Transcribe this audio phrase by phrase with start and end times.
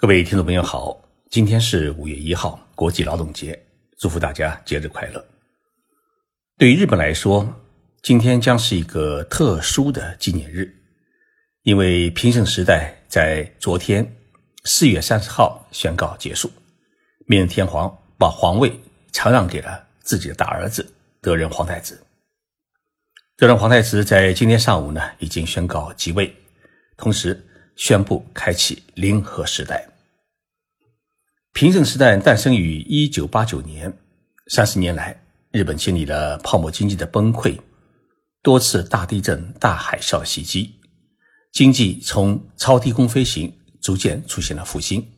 [0.00, 0.96] 各位听众朋友好，
[1.28, 3.60] 今天是五月一号，国际劳动节，
[3.98, 5.26] 祝福大家节日快乐。
[6.56, 7.52] 对于日本来说，
[8.00, 10.72] 今天将是一个特殊的纪念日，
[11.62, 14.08] 因为平成时代在昨天
[14.62, 16.48] 四月三十号宣告结束，
[17.26, 18.72] 明仁天皇把皇位
[19.10, 20.88] 禅让给了自己的大儿子
[21.20, 22.00] 德仁皇太子。
[23.36, 26.32] 德仁皇太子在今天上午呢，已经宣告即位，
[26.96, 27.44] 同时。
[27.78, 29.88] 宣布开启零和时代。
[31.52, 33.96] 平成时代诞生于一九八九年，
[34.48, 37.56] 三十年来，日本经历了泡沫经济的崩溃，
[38.42, 40.74] 多次大地震、大海啸袭击，
[41.52, 45.08] 经济从超低空飞行逐渐出现了复兴。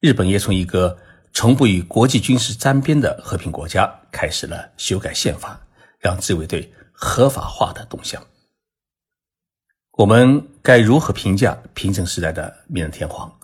[0.00, 0.98] 日本也从一个
[1.34, 5.60] 从不与国际军事沾边的和平国家，开始了修改宪法，
[6.00, 8.26] 让自卫队合法化的动向。
[9.98, 13.36] 我们该如何评价平成时代的明仁天皇？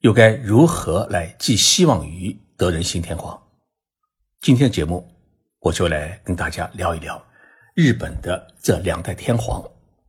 [0.00, 3.42] 又该如何来寄希望于德仁新天皇？
[4.42, 5.10] 今天的节目，
[5.58, 7.24] 我就来跟大家聊一聊
[7.74, 9.64] 日本的这两代天皇，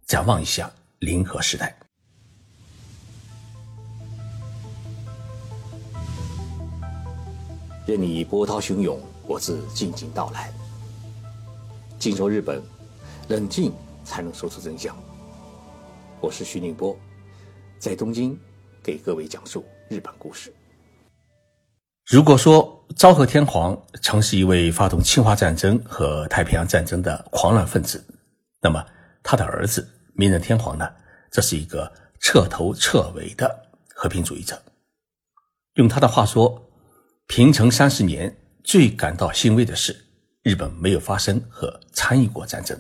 [0.06, 1.74] 展望一下临和时代。
[7.86, 10.52] 任你波涛汹涌，我自静静到来。
[11.98, 12.62] 静说日本，
[13.30, 13.72] 冷静
[14.04, 14.94] 才能说出真相。
[16.20, 16.98] 我是徐宁波，
[17.78, 18.38] 在东京
[18.82, 20.52] 给各位讲述日本故事。
[22.08, 28.04] 如果说昭和天皇曾是一位发动侵华战争和太平洋战争的狂乱分子，
[28.60, 28.84] 那么
[29.22, 30.90] 他的儿子明仁天皇呢，
[31.30, 34.60] 这是一个彻头彻尾的和平主义者。
[35.76, 36.60] 用他的话说，
[37.28, 39.96] 平成三十年最感到欣慰的是，
[40.42, 42.76] 日本没有发生和参与过战争。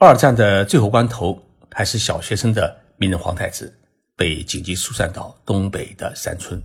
[0.00, 1.36] 二战的最后关头，
[1.72, 3.76] 还是小学生的明仁皇太子
[4.14, 6.62] 被紧急疏散到东北的山村，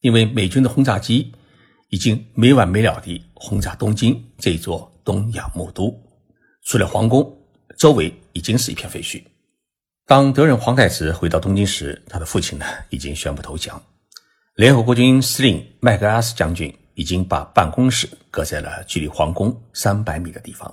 [0.00, 1.32] 因为美军的轰炸机
[1.88, 5.92] 已经没完没了地轰炸东京这座东洋木都，
[6.62, 7.36] 除了皇宫，
[7.76, 9.20] 周围已经是一片废墟。
[10.06, 13.82] 当德仁皇太子回到东京时，他的父亲呢已经宣布投降，
[14.54, 20.72] 联合国军司令麦克阿瑟将军已经把办公室搁在了距离皇宫三百米的地方。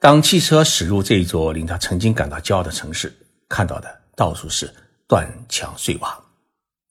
[0.00, 3.12] 当汽车驶入这一座令他曾经感到骄傲的城市，
[3.48, 4.72] 看到的到处是
[5.08, 6.24] 断墙碎瓦，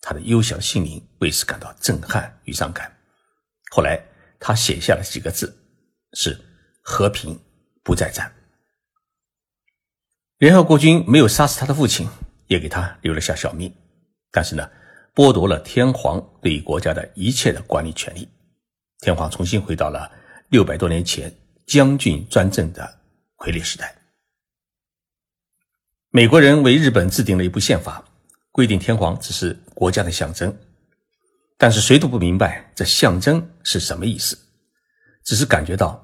[0.01, 2.91] 他的幽小心灵为此感到震撼与伤感。
[3.72, 3.97] 后来，
[4.41, 5.57] 他写下了几个字
[6.13, 6.38] ：“是
[6.81, 7.40] 和平
[7.81, 8.29] 不再战。”
[10.38, 12.06] 联合国军没有杀死他的父亲，
[12.47, 13.74] 也给他留了下小命，
[14.31, 14.69] 但是呢，
[15.16, 18.28] 剥夺了天皇对国家的一切的管理权利。
[19.00, 20.12] 天皇重新回到了
[20.50, 21.34] 六百多年前
[21.66, 22.96] 将军专政的。
[23.37, 23.95] 傀儡时代，
[26.09, 28.03] 美国人为日本制定了一部宪法，
[28.51, 30.57] 规定天皇只是国家的象征，
[31.57, 34.37] 但是谁都不明白这象征是什么意思，
[35.23, 36.03] 只是感觉到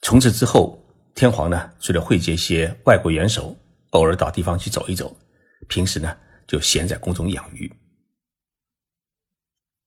[0.00, 0.82] 从此之后，
[1.14, 3.54] 天皇呢除了会见一些外国元首，
[3.90, 5.14] 偶尔到地方去走一走，
[5.68, 6.16] 平时呢
[6.46, 7.70] 就闲在宫中养鱼。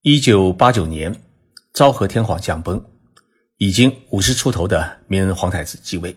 [0.02, 1.22] 一九八九年，
[1.72, 2.84] 昭和天皇驾崩，
[3.56, 6.16] 已经五十出头的明仁皇太子继位。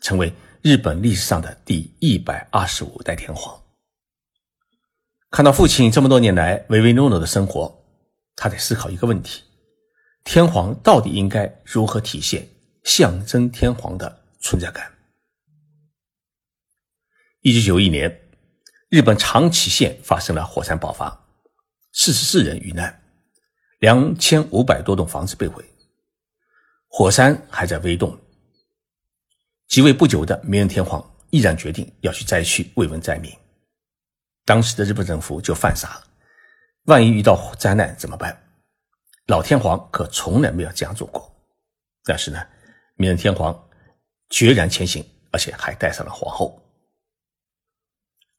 [0.00, 0.32] 成为
[0.62, 3.62] 日本历史上的第一百二十五代天皇。
[5.30, 7.84] 看到父亲这么多年来唯唯诺诺的生活，
[8.34, 9.42] 他在思考一个问题：
[10.24, 12.48] 天皇到底应该如何体现
[12.84, 14.90] 象征天皇的存在感？
[17.42, 18.20] 一九九一年，
[18.88, 21.26] 日本长崎县发生了火山爆发，
[21.92, 23.02] 四十四人遇难，
[23.80, 25.64] 两千五百多栋房子被毁，
[26.88, 28.18] 火山还在微动。
[29.68, 33.30] 即位不久的明仁天皇毅然决定要去灾区慰问灾民。
[34.46, 36.04] 当时的日本政府就犯傻了，
[36.84, 38.36] 万一遇到灾难怎么办？
[39.26, 41.30] 老天皇可从来没有这样做过。
[42.04, 42.42] 但是呢，
[42.94, 43.68] 明仁天皇
[44.30, 46.58] 决然前行，而且还带上了皇后。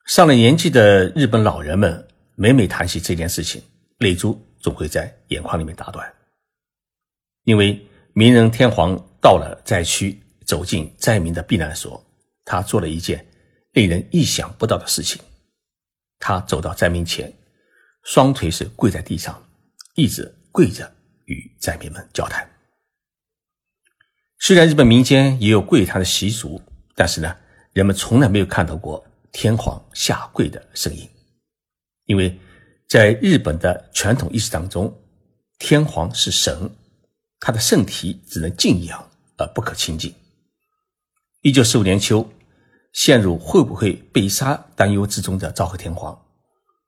[0.07, 3.61] 上了年纪的日本老人们每每谈起这件事情，
[3.99, 6.11] 泪珠总会在眼眶里面打转，
[7.43, 7.79] 因为
[8.13, 10.19] 明仁天皇到了灾区。
[10.49, 12.03] 走进灾民的避难所，
[12.43, 13.23] 他做了一件
[13.73, 15.21] 令人意想不到的事情。
[16.17, 17.31] 他走到灾民前，
[18.01, 19.39] 双腿是跪在地上，
[19.93, 20.91] 一直跪着
[21.25, 22.49] 与灾民们交谈。
[24.39, 26.59] 虽然日本民间也有跪他的习俗，
[26.95, 27.37] 但是呢，
[27.73, 31.07] 人们从来没有看到过天皇下跪的身影，
[32.05, 32.35] 因为
[32.87, 34.91] 在日本的传统意识当中，
[35.59, 36.75] 天皇是神，
[37.39, 39.07] 他的圣体只能敬仰
[39.37, 40.11] 而不可亲近。
[41.41, 42.29] 一九四五年秋，
[42.91, 46.25] 陷入会不会被杀担忧之中的昭和天皇，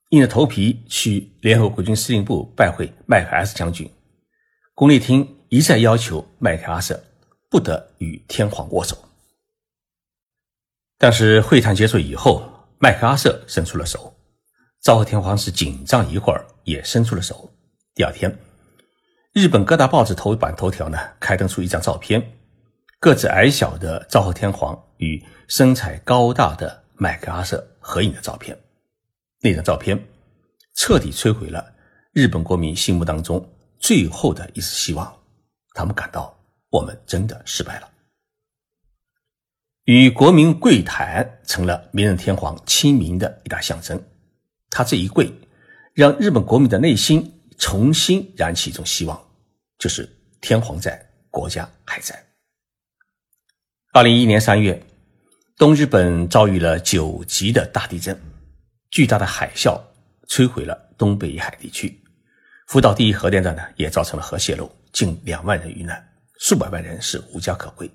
[0.10, 3.90] 硬着头皮去联合国军司令部拜会麦克阿瑟将军。
[4.74, 7.02] 宫内厅一再要求麦克阿瑟
[7.50, 8.98] 不得与天皇握手，
[10.98, 12.44] 但是会谈结束以后，
[12.78, 14.14] 麦克阿瑟伸出了手，
[14.82, 17.50] 昭和天皇是紧张一会儿，也伸出了手。
[17.96, 18.38] 第二天，
[19.32, 22.22] 日本各大报纸头版头条呢，刊登出一张照片，
[23.02, 28.56] 个子矮小的昭和天皇与身材高大的麦克阿瑟合影的照片。
[29.40, 30.00] 那张照片
[30.76, 31.74] 彻底摧毁了
[32.14, 33.44] 日本国民心目当中。
[33.80, 35.12] 最后的一丝希望，
[35.74, 36.40] 他们感到
[36.70, 37.90] 我们真的失败了。
[39.86, 44.00] 与国民跪谈成了明仁天皇亲民的一大象征。
[44.70, 45.34] 他这一跪，
[45.96, 49.20] 让日本国民的内心重新燃起一种希望，
[49.80, 50.08] 就是
[50.40, 52.24] 天皇在，国家还在。
[53.94, 54.82] 二零一一年三月，
[55.58, 58.18] 东日本遭遇了九级的大地震，
[58.90, 59.78] 巨大的海啸
[60.30, 62.02] 摧毁了东北海地区。
[62.68, 66.02] 福岛第一核电站呢，也造成了核泄漏，近两万人遇难，
[66.40, 67.92] 数百万人是无家可归。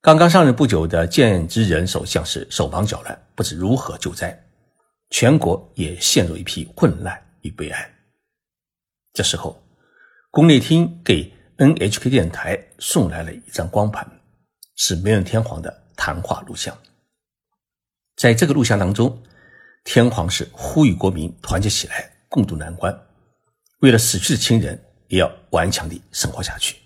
[0.00, 4.46] 刚刚上任不久的菅直人首相是手忙脚乱，不知如何救灾，
[5.10, 7.92] 全国也陷入一批混乱与悲哀。
[9.12, 9.60] 这时候，
[10.30, 14.08] 宫内厅给 NHK 电台送来了一张光盘，
[14.76, 16.76] 是明仁天皇的谈话录像。
[18.16, 19.22] 在这个录像当中，
[19.84, 22.96] 天皇是呼吁国民团结起来，共度难关。
[23.80, 26.76] 为了死去的亲人，也要顽强地生活下去。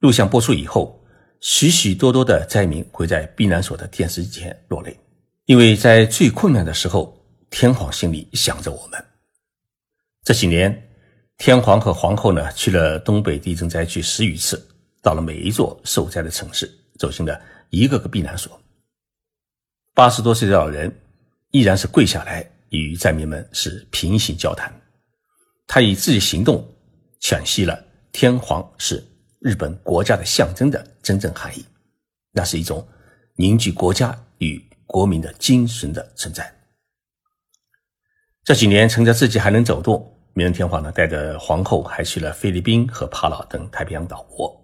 [0.00, 1.00] 录像播出以后，
[1.40, 4.98] 许许多多的灾民会在避难所的电视机前落泪，
[5.44, 7.16] 因为在最困难的时候，
[7.50, 9.04] 天皇心里想着我们。
[10.24, 10.90] 这几年，
[11.38, 14.66] 天皇和皇后呢去了东北地震灾区十余次，
[15.04, 16.66] 到了每一座受灾的城市，
[16.98, 18.58] 走进了一个个避难所。
[19.92, 20.90] 八十多岁的老人
[21.50, 24.72] 依然是跪下来与灾民们是平行交谈。
[25.66, 26.66] 他以自己行动
[27.20, 29.04] 诠释了天皇是
[29.40, 31.62] 日本国家的象征的真正含义，
[32.32, 32.88] 那是一种
[33.36, 36.50] 凝聚国家与国民的精神的存在。
[38.42, 44.63] 这几年，趁着自己还能走动，明仁天皇呢带着皇后还去了菲律宾和帕劳等太平洋岛国。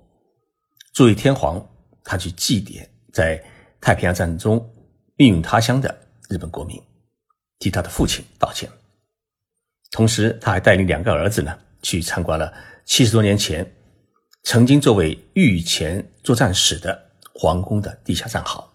[0.92, 1.64] 作为天皇，
[2.02, 3.42] 他去祭奠在
[3.80, 4.74] 太平洋战争中
[5.16, 5.96] 命运他乡的
[6.28, 6.80] 日本国民，
[7.58, 8.68] 替他的父亲道歉。
[9.92, 12.52] 同时，他还带领两个儿子呢，去参观了
[12.84, 13.68] 七十多年前
[14.42, 18.68] 曾经作为御前作战室的皇宫的地下战壕，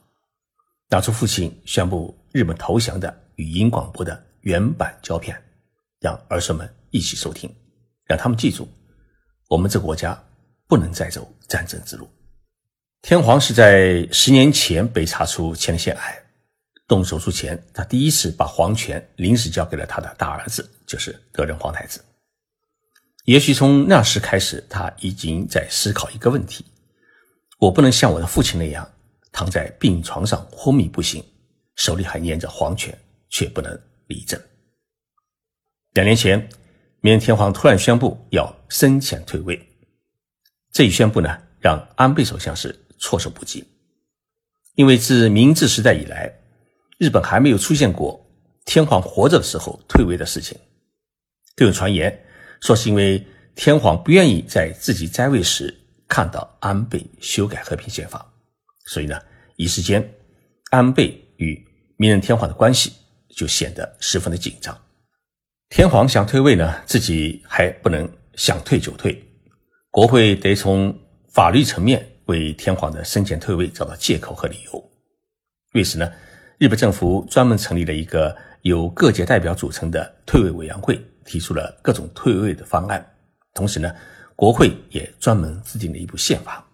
[0.89, 5.41] 拿出父亲宣布日本投降的语音广播的原版胶片，
[5.99, 7.53] 让儿孙们一起收听，
[8.05, 8.67] 让他们记住，
[9.49, 10.21] 我们这个国家
[10.67, 12.09] 不能再走战争之路。
[13.01, 16.21] 天皇是在十年前被查出前列腺癌。
[16.87, 21.99] 动手术前，他第一次把皇权临时交给了他的大儿子，就是德仁皇太子。
[23.23, 26.63] 也许从那时开始，他已经在思考一个问题：
[27.57, 28.87] 我不能像我的父亲那样
[29.31, 31.23] 躺在病床上昏迷不醒，
[31.75, 32.95] 手里还捏着皇权，
[33.29, 34.39] 却不能理政。
[35.93, 36.37] 两年前，
[37.01, 39.59] 明仁天皇突然宣布要生前退位，
[40.75, 43.63] 这一宣布呢，让安倍首相是措手不及，
[44.73, 46.29] 因为自明治时代以来。
[46.97, 48.25] 日本还没有出现过
[48.65, 50.57] 天皇活着的时候退位的事情。
[51.55, 52.25] 更有传言
[52.59, 55.73] 说，是因为天皇不愿意在自己在位时
[56.09, 58.29] 看到安倍修改和平宪法，
[58.87, 59.17] 所以呢，
[59.55, 60.13] 一时间
[60.71, 62.91] 安倍与明仁天皇的关系
[63.29, 64.77] 就显得十分的紧张。
[65.69, 69.24] 天皇想退位呢，自己还不能想退就退，
[69.95, 70.93] 国会得从
[71.29, 74.91] 法律层面为天皇的生前退位找到借口和理由。
[75.71, 76.11] 为此呢？
[76.57, 83.09] 日本政府专门成立了一个由各界代表组成的退位委员会，提出了各种退位的方案。
[83.53, 83.89] 同时呢，
[84.35, 86.67] 国会也专门制定了一部宪法。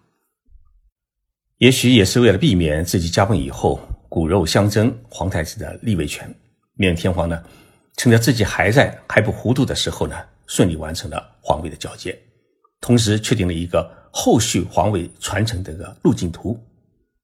[1.58, 6.28] 也许也是为了避免自己驾崩以后骨肉相争，皇太子的立位权，
[6.74, 7.40] 明天皇呢，
[7.96, 10.16] 趁着自己还在还不糊涂的时候呢，
[10.48, 12.20] 顺利完成了皇位的交接，
[12.82, 16.62] 同时确定了一个后续皇位传承的一个路径图。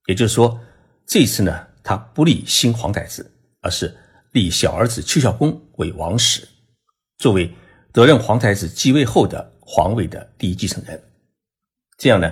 [0.07, 0.59] 也就是说，
[1.05, 1.67] 这次呢。
[1.81, 3.97] 他不立新皇太子，而是
[4.33, 6.47] 立小儿子邱孝公为王室，
[7.17, 7.49] 作为
[7.91, 11.01] 德任皇太子继位后的皇位的第一继承人。
[11.97, 12.31] 这样呢，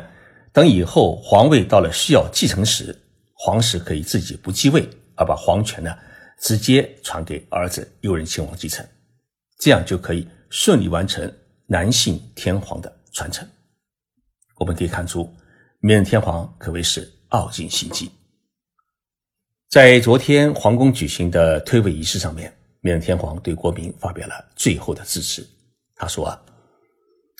[0.53, 2.95] 等以后皇位到了需要继承时，
[3.33, 5.97] 皇室可以自己不继位，而把皇权呢
[6.39, 8.85] 直接传给儿子右任亲王继承，
[9.59, 11.33] 这样就可以顺利完成
[11.65, 13.47] 男性天皇的传承。
[14.59, 15.27] 我们可以看出，
[15.79, 18.11] 明仁天皇可谓是傲尽心机。
[19.69, 25.45] 在昨天皇宫举行的退位仪式上面，明仁天皇对国民发表了最后的致辞。
[25.95, 26.39] 他说：“啊，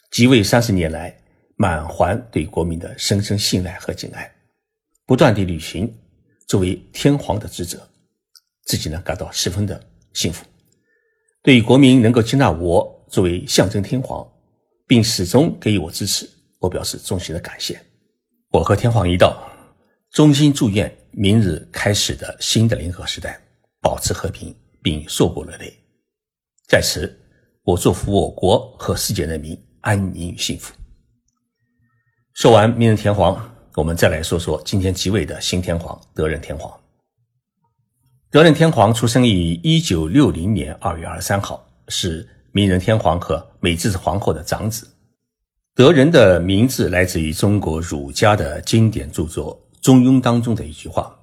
[0.10, 1.16] 即位三十年来，
[1.58, 4.30] 满怀对国民的深深信赖和敬爱，
[5.06, 5.96] 不断地履行
[6.48, 7.88] 作为天皇的职责，
[8.64, 9.80] 自己呢感到十分的
[10.14, 10.44] 幸福。
[11.44, 14.28] 对国民能够接纳我作为象征天皇，
[14.88, 16.28] 并始终给予我支持，
[16.58, 17.80] 我表示衷心的感谢。
[18.50, 19.38] 我和天皇一道，
[20.12, 23.42] 衷心祝愿。”明日开始的新的联合时代，
[23.82, 25.74] 保持和平并硕果累累。
[26.68, 27.12] 在此，
[27.64, 30.76] 我祝福我国和世界人民安宁与幸福。
[32.36, 36.72] 说完明仁天皇，我们再来说说今天即位的新天皇德仁天皇。
[38.30, 44.88] 德仁天皇出生于一九六零年二月二十三号，是明仁天皇和美智子皇后的长子。
[45.76, 49.64] 德仁的名字来自于中国儒家的经典著作。
[49.80, 51.16] 中庸当中的一句话，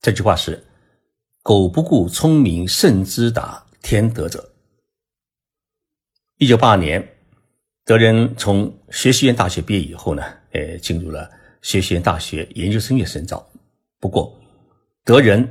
[0.00, 0.64] 这句话是
[1.44, 4.52] “苟不顾聪明胜之达天德者”。
[6.40, 7.06] 一九八二年，
[7.84, 10.22] 德仁从学习院大学毕业以后呢，
[10.52, 13.46] 呃，进入了学习院大学研究生院深造。
[13.98, 14.34] 不过，
[15.04, 15.46] 德仁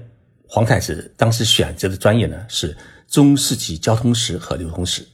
[0.47, 2.75] 皇太子当时选择的专业呢是
[3.07, 5.07] 中世纪交通史和流通史，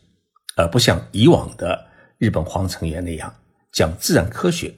[0.56, 3.34] 而不像以往的日本皇成员那样
[3.72, 4.74] 将自然科学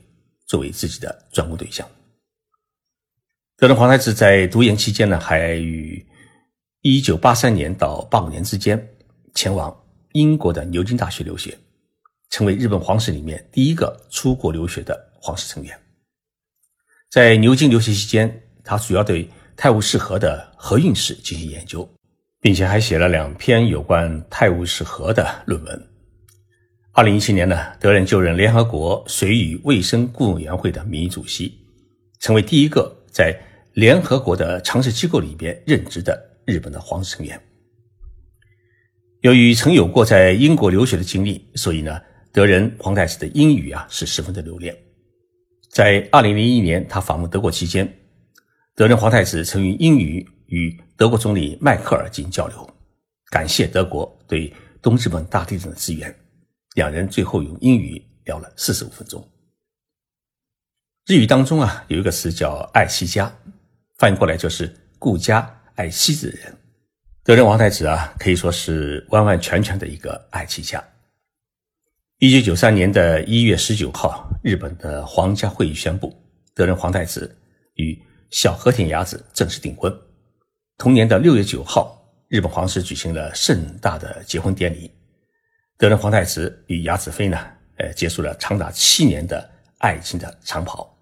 [0.46, 1.88] 作为自己的专攻对象。
[3.58, 6.06] 德仁皇太子在读研期间呢，还于
[6.82, 8.96] 一九八三年到八五年之间
[9.34, 9.76] 前往
[10.14, 11.58] 英国的牛津大学留学，
[12.30, 15.80] 成为日本皇室里面第一个出国留学的皇室成员。
[17.10, 21.88] 在牛津留学期间，他主要对泰晤士河的河运史进行研究，
[22.48, 25.88] 并且还写了两篇有关泰晤士河的论文。
[26.94, 31.60] 二零一七年呢，德仁就任联合国水与卫生顾问委员会的名誉主席，
[32.22, 33.38] 成为第一个在
[33.74, 37.38] 联合国的常设机构里边任职的日本的皇室成员，
[39.20, 42.00] 由于曾有过在英国留学的经历，所以呢，
[42.32, 44.72] 德仁皇太子的英语啊是十分的流利。
[45.70, 47.94] 在二零零一年他访问德国期间，
[48.74, 52.70] 德仁皇太子曾用英语与德国总理迈克尔进行交流，
[53.30, 56.14] 感谢德国对东日本大地震的支援。
[56.76, 59.28] 两人最后用英语聊了四十五分钟。
[61.06, 63.34] 日语当中啊有一个词叫爱妻家。
[63.98, 66.56] 翻译过来就是顾家爱妻子的人，
[67.24, 70.84] 德仁王太子啊，可以说是完完全全的一个爱妻家。
[72.20, 76.16] 一九九三年的一月十九号，日本的皇家会议宣布，
[76.54, 77.36] 德仁皇太子
[77.74, 78.00] 与
[78.30, 79.92] 小和田雅子正式订婚。
[80.78, 84.92] 同年的六月九号，日本皇室举行了盛大的结婚典礼，
[85.78, 87.40] 德仁皇太子与雅子妃呢，
[87.78, 90.96] 呃，结束了长达七年的爱情的长跑，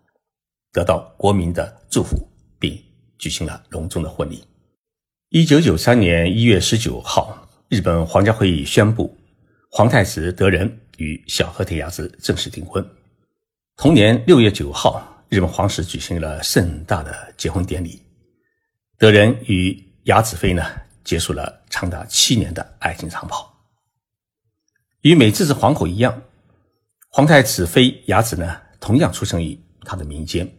[0.71, 2.17] 得到国民的祝福。
[2.57, 2.81] 并
[3.17, 4.43] 举行了隆重的婚礼。
[5.29, 9.15] 一九九三年一月十九号，日本皇家会议宣布，
[9.69, 12.83] 皇太子德仁与小和田雅子正式订婚。
[13.75, 18.01] 同年六月九号，日本皇室举行了盛大的结婚典礼。
[18.97, 20.63] 德仁与雅子妃呢，
[21.03, 23.53] 结束了长达七年的爱情长跑。
[25.01, 26.21] 与美智子皇后一样，
[27.09, 30.49] 皇太子妃雅子呢，同样出生于他的民间。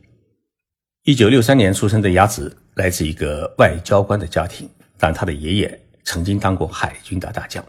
[1.04, 7.64] 一九六三年出生的雅子来自一个外交官的家庭，但他的爷爷曾经当过海军的大将，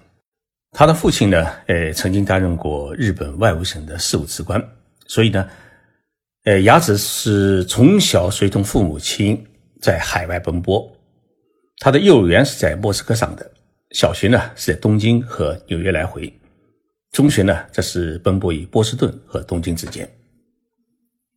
[0.72, 4.62] 他的父亲呢，呃，曾经担任过日本外务省的事务次官，
[5.06, 5.48] 所以呢，
[6.44, 9.48] 呃，雅子是从小随同父母亲
[9.82, 10.92] 在海外奔波，
[11.80, 13.52] 他的幼儿园是在莫斯科上的，
[13.92, 16.32] 小学呢是在东京和纽约来回，
[17.12, 20.10] 中学呢则是奔波于波士顿和东京之间。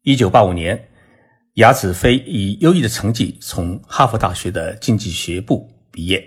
[0.03, 0.87] 一九八五年。
[1.55, 6.25] 雅子飞以优异的成绩从哈佛大学的经济学部毕业。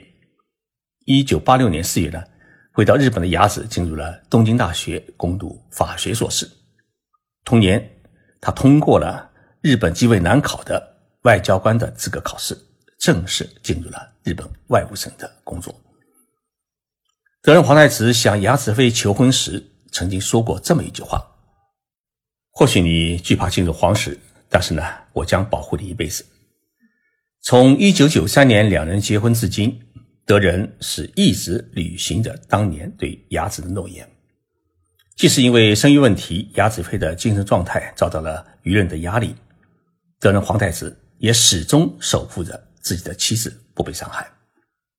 [1.05, 2.21] 一九八六年四月呢，
[2.73, 6.47] 回到日本的雅子进入了东京大学攻读法学硕士。
[7.45, 7.89] 同年，
[8.41, 10.92] 他通过了日本极为难考的
[11.23, 12.57] 外交官的资格考试，
[12.99, 15.73] 正式进入了日本外务省的工作。
[17.41, 21.21] 德仁皇太子向雅子妃求婚时，曾经说过这么一句话
[22.51, 24.17] ：“或许你惧怕进入皇室。”
[24.49, 26.23] 但是呢，我将保护你一辈子。
[27.41, 29.81] 从一九九三年两人结婚至今，
[30.27, 34.07] 德仁是一直履行着当年对雅子的诺言。
[35.15, 39.35] 即使因为生育问题，雅子妃的精神状态遭到了舆论的压力，
[40.19, 44.29] 德仁皇太子也始终守护着自己的妻子不被伤害。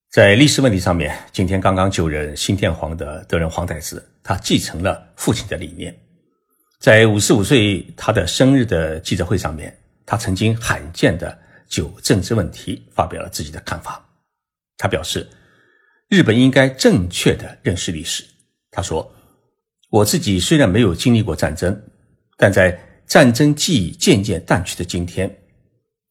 [0.09, 5.95] 在历史问题上面，今天刚刚就任新天皇的德仁皇太子，他继承了父亲的理念。
[6.79, 14.03] 在五十五岁他的生日的记者会上面，他曾经罕见的就政治问题发表了自己的看法。
[14.77, 15.29] 他表示，
[16.09, 18.23] 日本应该正确的认识历史。
[18.71, 19.13] 他说
[19.91, 21.79] ：“我自己虽然没有经历过战争，
[22.35, 25.29] 但在战争记忆渐渐淡去的今天，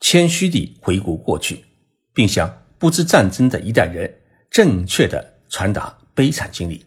[0.05, 1.65] 谦虚地回顾过去，
[2.13, 4.15] 并向不知战争的一代人
[4.51, 6.85] 正确的传达悲惨经历。”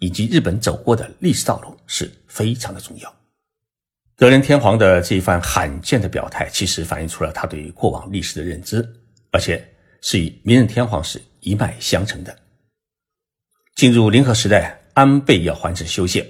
[0.00, 3.14] 以及日本走过的历史道路是非常的重要。
[4.16, 8.86] 德仁天皇的这一番罕见的表态，其实反映出了他对过往历史的认知，
[9.30, 9.62] 而且
[10.00, 12.34] 是与明仁天皇是一脉相承的。
[13.76, 16.26] 进入灵和时代，安倍要还政修宪，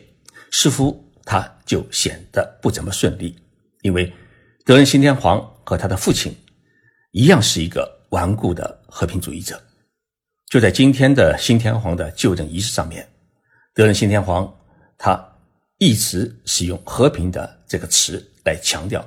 [0.51, 3.37] 似乎他就显得不怎么顺利，
[3.83, 4.13] 因为
[4.65, 6.35] 德仁新天皇和他的父亲
[7.13, 9.61] 一样是一个顽固的和平主义者。
[10.47, 13.09] 就在今天的新天皇的就任仪式上面。
[13.73, 14.53] 德仁新天皇
[14.97, 15.21] 他
[15.79, 19.05] 一直使用“和平”的这个词来强调，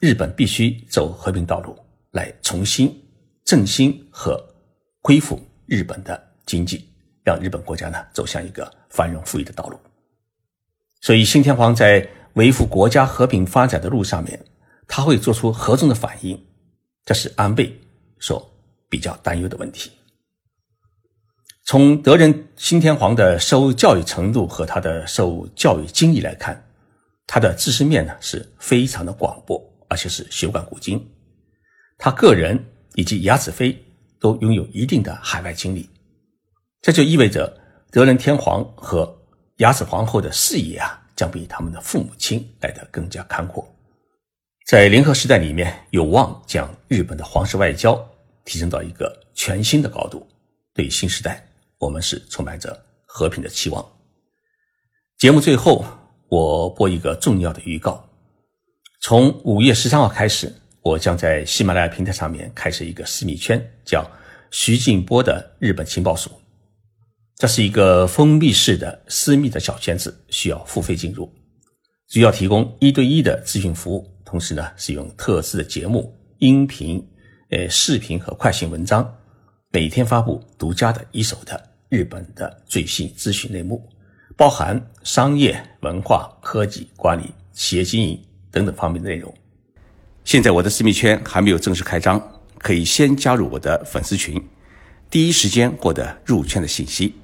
[0.00, 1.78] 日本必须走和平道路，
[2.12, 2.90] 来重新
[3.44, 4.42] 振兴和
[5.02, 6.88] 恢复日本的经济，
[7.22, 9.78] 让日本国家呢走向一个繁荣富裕的道路。
[11.02, 14.42] 所以，新天皇在维护国家和平发展的路上面，
[14.88, 16.44] 他会做出何种的反应？
[17.04, 17.80] 这是安倍
[18.18, 18.50] 所
[18.88, 19.92] 比较担忧的问题。
[21.64, 26.66] 从德仁新天皇的受教育程度和他的受教育经历来看，
[27.26, 31.06] 他的知识面呢是非常的广博，而且是学贯古今。
[31.98, 32.58] 他个人
[32.94, 33.84] 以及雅子妃
[34.18, 35.88] 都拥有一定的海外经历，
[36.80, 37.54] 这就意味着
[37.90, 39.14] 德仁天皇和
[39.56, 43.66] 雅子皇后的视野啊，将比他们的父母亲来得更加开阔。
[44.68, 47.98] 在联合时代里面，有望将日本的皇室外交
[48.44, 50.28] 提升到一个全新的高度。
[50.74, 51.42] 对新时代。
[51.78, 53.82] 我们是充满着和平的期望。
[55.16, 55.86] 节目最后，
[56.28, 58.06] 我播一个重要的预告：
[59.00, 64.04] 从五月十三号开始，我将在喜马拉雅平台上面开设一个私密圈，叫
[64.50, 66.30] 徐静波的日本情报署。
[67.36, 71.32] 这是一个封闭式的私密的小圈子，需要付费进入，
[72.10, 77.02] 主要提供一对一的咨询服务，同时呢，使用特制的节目、音频、
[77.48, 79.10] 呃视频和快讯文章。
[79.72, 83.82] 每天发布独家的一手的日本的最新资讯内幕，
[84.36, 89.32] 包含商业、文化、科技、管理、企业经营等等方面的内容。
[90.24, 92.22] 现在我的私密圈还没有正式开张，
[92.58, 94.38] 可以先加入我的粉丝群，
[95.08, 97.14] 第一时间获得入圈的信息。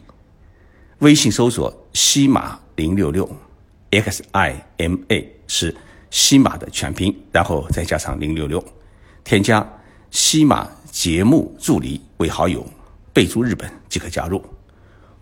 [1.00, 3.30] 微信搜索“西马零六六
[3.90, 5.74] ”，X I M A 是
[6.14, 8.64] 西马的全拼，然后再加上零六六，
[9.24, 9.68] 添加
[10.12, 10.70] 西马。
[10.94, 12.64] 节目助理为好友，
[13.12, 14.40] 备注日本即可加入。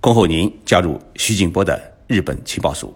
[0.03, 2.91] 恭候您加入徐静波的日本情报署。